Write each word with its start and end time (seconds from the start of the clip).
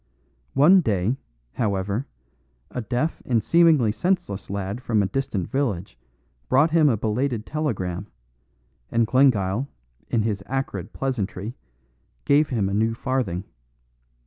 One 0.55 0.79
day, 0.81 1.17
however, 1.53 2.07
a 2.71 2.81
deaf 2.81 3.21
and 3.23 3.43
seemingly 3.43 3.91
senseless 3.91 4.49
lad 4.49 4.81
from 4.81 5.03
a 5.03 5.05
distant 5.05 5.51
village 5.51 5.95
brought 6.49 6.71
him 6.71 6.89
a 6.89 6.97
belated 6.97 7.45
telegram; 7.45 8.07
and 8.91 9.05
Glengyle, 9.05 9.67
in 10.09 10.23
his 10.23 10.41
acrid 10.47 10.91
pleasantry, 10.91 11.53
gave 12.25 12.49
him 12.49 12.67
a 12.67 12.73
new 12.73 12.95
farthing. 12.95 13.43